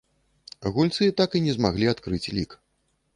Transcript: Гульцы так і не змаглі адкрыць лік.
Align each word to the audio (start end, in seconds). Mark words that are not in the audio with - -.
Гульцы 0.77 1.09
так 1.21 1.35
і 1.39 1.41
не 1.47 1.53
змаглі 1.57 1.91
адкрыць 1.93 2.31
лік. 2.39 2.51